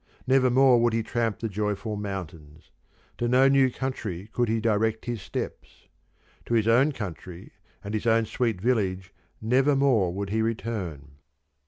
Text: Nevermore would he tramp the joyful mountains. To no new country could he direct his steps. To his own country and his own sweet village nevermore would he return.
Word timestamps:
Nevermore 0.25 0.81
would 0.81 0.93
he 0.93 1.03
tramp 1.03 1.37
the 1.41 1.47
joyful 1.47 1.95
mountains. 1.95 2.71
To 3.19 3.27
no 3.27 3.47
new 3.47 3.69
country 3.69 4.31
could 4.33 4.49
he 4.49 4.59
direct 4.59 5.05
his 5.05 5.21
steps. 5.21 5.89
To 6.47 6.55
his 6.55 6.67
own 6.67 6.91
country 6.91 7.51
and 7.83 7.93
his 7.93 8.07
own 8.07 8.25
sweet 8.25 8.59
village 8.59 9.13
nevermore 9.43 10.11
would 10.11 10.31
he 10.31 10.41
return. 10.41 11.17